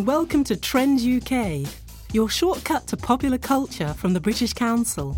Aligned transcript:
and 0.00 0.06
welcome 0.06 0.42
to 0.42 0.56
Trend 0.56 0.98
UK, 0.98 1.70
your 2.14 2.26
shortcut 2.26 2.86
to 2.86 2.96
popular 2.96 3.36
culture 3.36 3.92
from 3.92 4.14
the 4.14 4.20
British 4.20 4.54
Council. 4.54 5.10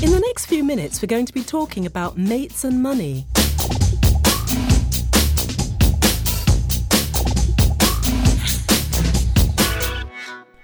In 0.00 0.10
the 0.10 0.22
next 0.26 0.46
few 0.46 0.64
minutes, 0.64 1.02
we're 1.02 1.08
going 1.08 1.26
to 1.26 1.34
be 1.34 1.42
talking 1.42 1.84
about 1.84 2.16
mates 2.16 2.64
and 2.64 2.82
money. 2.82 3.26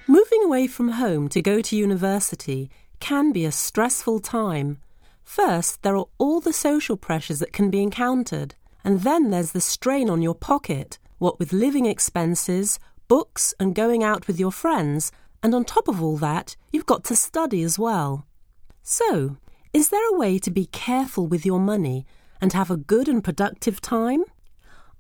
Moving 0.07 0.43
away 0.45 0.66
from 0.66 0.93
home 0.93 1.29
to 1.29 1.43
go 1.43 1.61
to 1.61 1.77
university 1.77 2.70
can 3.00 3.32
be 3.32 3.45
a 3.45 3.52
stressful 3.52 4.20
time. 4.20 4.79
First, 5.25 5.82
there 5.82 5.98
are 5.98 6.07
all 6.16 6.41
the 6.41 6.55
social 6.55 6.97
pressures 6.97 7.41
that 7.41 7.52
can 7.52 7.69
be 7.69 7.83
encountered, 7.83 8.55
and 8.83 9.02
then 9.02 9.28
there's 9.28 9.52
the 9.52 9.61
strain 9.61 10.09
on 10.09 10.23
your 10.23 10.34
pocket, 10.34 10.98
what 11.18 11.38
with 11.38 11.52
living 11.52 11.86
expenses, 11.86 12.78
books, 13.06 13.54
and 13.60 13.74
going 13.74 14.02
out 14.02 14.27
with 14.27 14.40
your 14.40 14.52
friends, 14.52 15.12
and 15.42 15.54
on 15.54 15.64
top 15.64 15.88
of 15.88 16.02
all 16.02 16.16
that, 16.18 16.56
you've 16.72 16.86
got 16.86 17.04
to 17.04 17.16
study 17.16 17.62
as 17.62 17.78
well. 17.78 18.27
So, 18.82 19.36
is 19.72 19.91
there 19.91 20.08
a 20.10 20.18
way 20.18 20.38
to 20.38 20.50
be 20.50 20.66
careful 20.66 21.27
with 21.27 21.44
your 21.44 21.60
money 21.60 22.06
and 22.41 22.52
have 22.52 22.70
a 22.70 22.77
good 22.77 23.08
and 23.08 23.22
productive 23.22 23.80
time? 23.80 24.24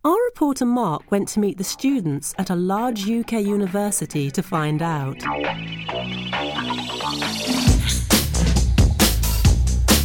Our 0.04 0.16
reporter 0.26 0.64
Mark 0.64 1.10
went 1.10 1.28
to 1.28 1.40
meet 1.40 1.58
the 1.58 1.64
students 1.64 2.34
at 2.38 2.50
a 2.50 2.54
large 2.54 3.10
UK 3.10 3.32
university 3.32 4.30
to 4.30 4.42
find 4.42 4.80
out. 4.80 5.16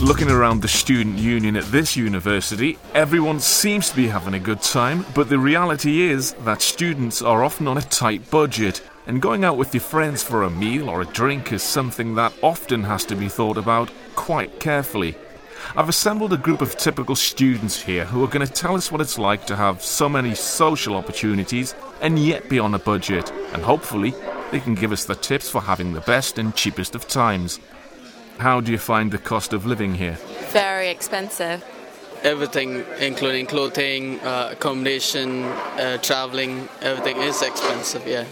Looking 0.03 0.29
around 0.29 0.61
the 0.61 0.67
student 0.67 1.17
union 1.17 1.55
at 1.55 1.63
this 1.71 1.95
university, 1.95 2.77
everyone 2.93 3.39
seems 3.39 3.89
to 3.89 3.95
be 3.95 4.09
having 4.09 4.33
a 4.33 4.39
good 4.39 4.61
time, 4.61 5.05
but 5.15 5.29
the 5.29 5.39
reality 5.39 6.01
is 6.01 6.33
that 6.43 6.61
students 6.61 7.21
are 7.21 7.41
often 7.41 7.69
on 7.69 7.77
a 7.77 7.81
tight 7.83 8.29
budget, 8.29 8.81
and 9.07 9.21
going 9.21 9.45
out 9.45 9.55
with 9.55 9.73
your 9.73 9.79
friends 9.79 10.21
for 10.21 10.43
a 10.43 10.49
meal 10.49 10.89
or 10.89 10.99
a 10.99 11.05
drink 11.05 11.53
is 11.53 11.63
something 11.63 12.15
that 12.15 12.33
often 12.43 12.83
has 12.83 13.05
to 13.05 13.15
be 13.15 13.29
thought 13.29 13.57
about 13.57 13.89
quite 14.13 14.59
carefully. 14.59 15.15
I've 15.73 15.87
assembled 15.87 16.33
a 16.33 16.37
group 16.37 16.61
of 16.61 16.75
typical 16.75 17.15
students 17.15 17.81
here 17.81 18.03
who 18.03 18.25
are 18.25 18.27
going 18.27 18.45
to 18.45 18.53
tell 18.53 18.75
us 18.75 18.91
what 18.91 18.99
it's 18.99 19.17
like 19.17 19.47
to 19.47 19.55
have 19.55 19.81
so 19.81 20.09
many 20.09 20.35
social 20.35 20.97
opportunities 20.97 21.75
and 22.01 22.19
yet 22.19 22.49
be 22.49 22.59
on 22.59 22.73
a 22.73 22.79
budget, 22.79 23.31
and 23.53 23.63
hopefully 23.63 24.13
they 24.51 24.59
can 24.59 24.75
give 24.75 24.91
us 24.91 25.05
the 25.05 25.15
tips 25.15 25.49
for 25.49 25.61
having 25.61 25.93
the 25.93 26.01
best 26.01 26.37
and 26.37 26.57
cheapest 26.57 26.93
of 26.93 27.07
times. 27.07 27.61
How 28.39 28.61
do 28.61 28.71
you 28.71 28.77
find 28.77 29.11
the 29.11 29.17
cost 29.17 29.53
of 29.53 29.65
living 29.65 29.95
here? 29.95 30.17
Very 30.51 30.89
expensive. 30.89 31.63
Everything, 32.23 32.85
including 32.99 33.45
clothing, 33.45 34.19
uh, 34.21 34.49
accommodation, 34.53 35.43
uh, 35.43 35.97
traveling, 36.01 36.67
everything 36.81 37.17
is 37.17 37.41
expensive, 37.41 38.07
yeah. 38.07 38.25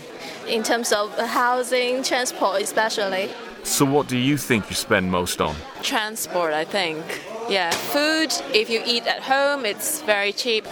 In 0.47 0.63
terms 0.63 0.91
of 0.91 1.17
housing, 1.17 2.03
transport, 2.03 2.61
especially. 2.61 3.29
So, 3.63 3.85
what 3.85 4.07
do 4.07 4.17
you 4.17 4.37
think 4.37 4.69
you 4.69 4.75
spend 4.75 5.11
most 5.11 5.39
on? 5.39 5.55
Transport, 5.83 6.53
I 6.53 6.65
think. 6.65 7.03
Yeah, 7.49 7.69
food, 7.71 8.33
if 8.53 8.69
you 8.69 8.81
eat 8.85 9.05
at 9.05 9.21
home, 9.21 9.65
it's 9.65 10.01
very 10.01 10.31
cheap. 10.31 10.65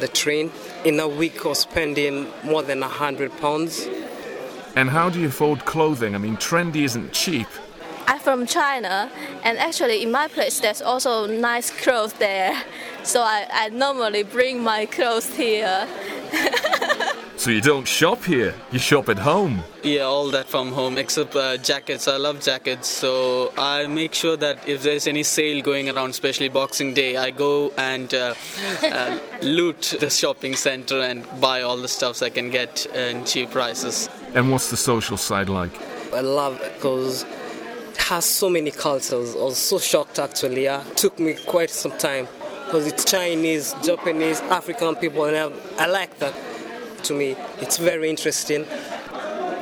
The 0.00 0.08
train, 0.08 0.50
in 0.84 0.98
a 0.98 1.08
week 1.08 1.44
of 1.44 1.56
spending 1.56 2.26
more 2.42 2.62
than 2.62 2.82
a 2.82 2.88
hundred 2.88 3.36
pounds. 3.38 3.86
And 4.74 4.90
how 4.90 5.08
do 5.08 5.20
you 5.20 5.28
afford 5.28 5.64
clothing? 5.64 6.14
I 6.14 6.18
mean, 6.18 6.36
trendy 6.36 6.84
isn't 6.84 7.12
cheap. 7.12 7.48
I'm 8.08 8.20
from 8.20 8.46
China, 8.46 9.10
and 9.42 9.58
actually, 9.58 10.02
in 10.02 10.10
my 10.10 10.28
place, 10.28 10.60
there's 10.60 10.82
also 10.82 11.26
nice 11.26 11.70
clothes 11.70 12.12
there. 12.14 12.54
So 13.02 13.20
I, 13.20 13.46
I 13.52 13.68
normally 13.70 14.22
bring 14.22 14.62
my 14.62 14.86
clothes 14.86 15.34
here. 15.34 15.86
So, 17.36 17.50
you 17.50 17.60
don't 17.60 17.86
shop 17.86 18.24
here, 18.24 18.54
you 18.72 18.78
shop 18.78 19.08
at 19.08 19.18
home. 19.18 19.62
Yeah, 19.82 20.00
all 20.00 20.30
that 20.30 20.48
from 20.48 20.72
home 20.72 20.98
except 20.98 21.36
uh, 21.36 21.58
jackets. 21.58 22.08
I 22.08 22.16
love 22.16 22.40
jackets, 22.40 22.88
so 22.88 23.52
I 23.56 23.86
make 23.86 24.14
sure 24.14 24.36
that 24.38 24.66
if 24.66 24.82
there's 24.82 25.06
any 25.06 25.22
sale 25.22 25.62
going 25.62 25.88
around, 25.88 26.10
especially 26.10 26.48
Boxing 26.48 26.94
Day, 26.94 27.16
I 27.16 27.30
go 27.30 27.72
and 27.76 28.12
uh, 28.12 28.34
uh, 28.82 29.18
loot 29.42 29.94
the 30.00 30.10
shopping 30.10 30.56
center 30.56 31.02
and 31.02 31.24
buy 31.40 31.62
all 31.62 31.76
the 31.76 31.88
stuffs 31.88 32.22
I 32.22 32.30
can 32.30 32.50
get 32.50 32.86
in 32.86 33.24
cheap 33.24 33.50
prices. 33.50 34.08
And 34.34 34.50
what's 34.50 34.70
the 34.70 34.76
social 34.76 35.16
side 35.16 35.48
like? 35.48 35.70
I 36.12 36.22
love 36.22 36.60
it 36.62 36.74
because 36.74 37.24
it 37.96 38.02
has 38.02 38.24
so 38.26 38.50
many 38.50 38.70
cultures. 38.70 39.34
I 39.34 39.38
was 39.38 39.56
so 39.56 39.78
shocked 39.78 40.18
actually. 40.18 40.64
Yeah. 40.64 40.86
It 40.86 40.96
took 40.96 41.18
me 41.18 41.34
quite 41.46 41.70
some 41.70 41.96
time 41.98 42.28
because 42.66 42.86
it's 42.86 43.04
Chinese, 43.04 43.74
Japanese, 43.82 44.40
African 44.42 44.96
people, 44.96 45.24
and 45.24 45.36
I, 45.36 45.84
I 45.84 45.86
like 45.86 46.18
that. 46.18 46.34
To 47.04 47.14
me, 47.14 47.36
it's 47.60 47.78
very 47.78 48.10
interesting. 48.10 48.66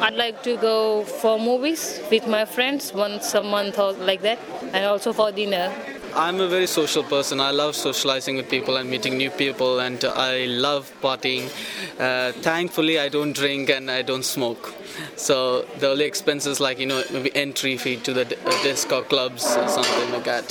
I'd 0.01 0.15
like 0.15 0.43
to 0.45 0.57
go 0.57 1.05
for 1.05 1.39
movies 1.39 2.01
with 2.11 2.27
my 2.27 2.45
friends 2.45 2.93
once 2.93 3.35
a 3.35 3.43
month 3.43 3.79
or 3.79 3.93
like 3.93 4.23
that, 4.23 4.39
and 4.73 4.85
also 4.87 5.13
for 5.13 5.31
dinner. 5.31 5.73
I'm 6.17 6.41
a 6.41 6.47
very 6.47 6.69
social 6.69 7.03
person. 7.03 7.41
I 7.41 7.51
love 7.51 7.75
socializing 7.75 8.37
with 8.37 8.49
people 8.49 8.77
and 8.77 8.89
meeting 8.89 9.17
new 9.17 9.31
people, 9.31 9.81
and 9.81 10.05
I 10.05 10.45
love 10.47 10.93
partying. 11.03 11.49
Uh, 11.99 12.31
thankfully, 12.41 13.01
I 13.01 13.09
don't 13.09 13.33
drink 13.33 13.69
and 13.69 13.91
I 13.91 14.03
don't 14.03 14.25
smoke. 14.25 14.73
So 15.17 15.63
the 15.79 15.91
only 15.91 16.05
expenses, 16.05 16.61
like 16.61 16.79
you 16.79 16.87
know, 16.87 17.03
maybe 17.13 17.35
entry 17.35 17.77
fee 17.77 17.97
to 17.97 18.13
the 18.13 18.25
d- 18.27 18.37
uh, 18.47 18.63
disco 18.63 19.03
clubs 19.03 19.45
or 19.57 19.67
something 19.69 20.13
like 20.13 20.25
that. 20.25 20.49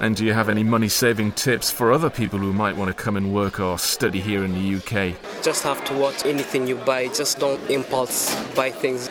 And 0.00 0.16
do 0.16 0.24
you 0.24 0.32
have 0.32 0.48
any 0.48 0.64
money 0.64 0.88
saving 0.88 1.32
tips 1.32 1.70
for 1.70 1.92
other 1.92 2.10
people 2.10 2.40
who 2.40 2.52
might 2.52 2.76
want 2.76 2.88
to 2.88 2.94
come 2.94 3.16
and 3.16 3.32
work 3.32 3.60
or 3.60 3.78
study 3.78 4.20
here 4.20 4.42
in 4.42 4.54
the 4.54 4.76
UK? 4.78 5.14
Just 5.44 5.62
have 5.62 5.84
to 5.84 5.94
watch 5.94 6.26
anything 6.26 6.66
you 6.66 6.74
buy. 6.74 7.06
Just 7.06 7.38
don't 7.38 7.60
impulse 7.70 8.34
buy 8.56 8.70
things. 8.72 9.08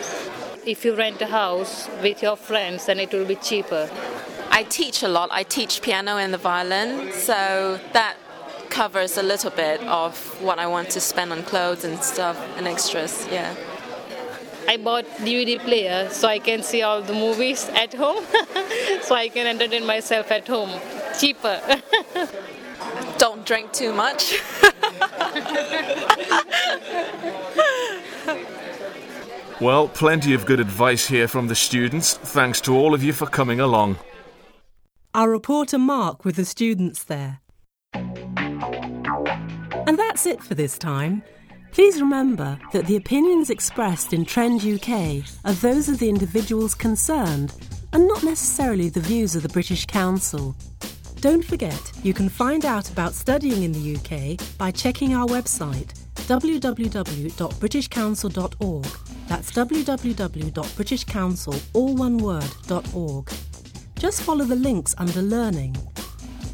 If 0.65 0.83
you 0.83 0.93
rent 0.93 1.21
a 1.21 1.27
house 1.27 1.87
with 2.03 2.21
your 2.21 2.35
friends, 2.35 2.85
then 2.87 2.99
it 2.99 3.13
will 3.13 3.25
be 3.25 3.35
cheaper. 3.35 3.89
I 4.51 4.63
teach 4.63 5.01
a 5.01 5.07
lot. 5.07 5.29
I 5.31 5.43
teach 5.43 5.81
piano 5.81 6.17
and 6.17 6.33
the 6.33 6.37
violin, 6.37 7.11
so 7.13 7.79
that 7.93 8.17
covers 8.69 9.17
a 9.17 9.23
little 9.23 9.51
bit 9.51 9.81
of 9.83 10.15
what 10.41 10.59
I 10.59 10.67
want 10.67 10.89
to 10.91 10.99
spend 10.99 11.31
on 11.31 11.43
clothes 11.43 11.83
and 11.83 12.01
stuff 12.03 12.37
and 12.57 12.67
extras. 12.67 13.27
Yeah. 13.31 13.55
I 14.67 14.77
bought 14.77 15.05
DVD 15.17 15.59
player 15.59 16.09
so 16.11 16.27
I 16.27 16.39
can 16.39 16.63
see 16.63 16.81
all 16.81 17.01
the 17.01 17.13
movies 17.13 17.69
at 17.69 17.93
home, 17.93 18.23
so 19.01 19.15
I 19.15 19.29
can 19.29 19.47
entertain 19.47 19.85
myself 19.85 20.31
at 20.31 20.47
home. 20.47 20.69
Cheaper. 21.19 21.59
Don't 23.17 23.45
drink 23.45 23.71
too 23.71 23.93
much. 23.93 24.41
Well, 29.61 29.89
plenty 29.89 30.33
of 30.33 30.47
good 30.47 30.59
advice 30.59 31.05
here 31.05 31.27
from 31.27 31.47
the 31.47 31.53
students. 31.53 32.15
Thanks 32.15 32.59
to 32.61 32.75
all 32.75 32.95
of 32.95 33.03
you 33.03 33.13
for 33.13 33.27
coming 33.27 33.59
along. 33.59 33.97
Our 35.13 35.29
reporter 35.29 35.77
Mark 35.77 36.23
with 36.23 36.37
the 36.37 36.45
students 36.45 37.03
there. 37.03 37.41
And 37.93 39.99
that's 39.99 40.25
it 40.25 40.41
for 40.41 40.55
this 40.55 40.77
time. 40.77 41.21
Please 41.73 41.99
remember 41.99 42.57
that 42.71 42.85
the 42.85 42.95
opinions 42.95 43.49
expressed 43.49 44.13
in 44.13 44.23
Trend 44.23 44.63
UK 44.63 45.21
are 45.43 45.51
those 45.51 45.89
of 45.89 45.99
the 45.99 46.07
individuals 46.07 46.73
concerned 46.73 47.53
and 47.91 48.07
not 48.07 48.23
necessarily 48.23 48.87
the 48.87 49.01
views 49.01 49.35
of 49.35 49.43
the 49.43 49.49
British 49.49 49.85
Council. 49.85 50.55
Don't 51.19 51.43
forget, 51.43 51.91
you 52.03 52.13
can 52.13 52.29
find 52.29 52.63
out 52.63 52.89
about 52.89 53.13
studying 53.13 53.63
in 53.63 53.73
the 53.73 53.97
UK 53.97 54.37
by 54.57 54.71
checking 54.71 55.13
our 55.13 55.27
website 55.27 55.93
www.britishcouncil.org. 56.15 58.87
That's 59.27 59.51
www.britishcouncil, 59.51 61.61
all 61.73 61.95
one 61.95 62.17
word, 62.17 62.49
.org. 62.93 63.29
Just 64.01 64.23
follow 64.23 64.45
the 64.45 64.55
links 64.55 64.95
under 64.97 65.21
Learning. 65.21 65.77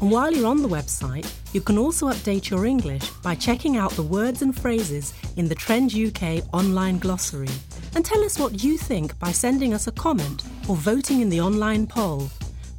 And 0.02 0.10
while 0.10 0.30
you're 0.30 0.46
on 0.46 0.60
the 0.60 0.68
website, 0.68 1.26
you 1.54 1.62
can 1.62 1.78
also 1.78 2.08
update 2.08 2.50
your 2.50 2.66
English 2.66 3.08
by 3.22 3.34
checking 3.34 3.78
out 3.78 3.90
the 3.92 4.02
words 4.02 4.42
and 4.42 4.54
phrases 4.54 5.14
in 5.38 5.48
the 5.48 5.54
Trend 5.54 5.94
UK 5.94 6.44
online 6.52 6.98
glossary. 6.98 7.48
And 7.94 8.04
tell 8.04 8.22
us 8.22 8.38
what 8.38 8.62
you 8.62 8.76
think 8.76 9.18
by 9.18 9.32
sending 9.32 9.72
us 9.72 9.86
a 9.86 9.92
comment 9.92 10.42
or 10.68 10.76
voting 10.76 11.22
in 11.22 11.30
the 11.30 11.40
online 11.40 11.86
poll. 11.86 12.28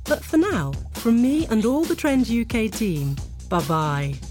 But 0.03 0.23
for 0.23 0.37
now, 0.37 0.73
from 0.93 1.19
me 1.19 1.47
and 1.47 1.65
all 1.65 1.83
the 1.83 1.95
Trend 1.95 2.29
UK 2.29 2.69
team, 2.69 3.15
bye 3.49 3.61
bye. 3.61 4.28